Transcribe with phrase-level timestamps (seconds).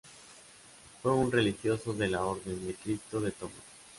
[1.03, 3.53] Fue un religioso de la Orden de Cristo de Tomar.